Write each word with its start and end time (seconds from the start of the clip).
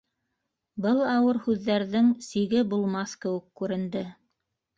Был 0.85 1.03
ауыр 1.15 1.39
һүҙҙәрҙең 1.47 2.09
сиге 2.29 2.65
булмаҫ 2.73 3.15
кеүек 3.27 3.45
күренде. 3.63 4.05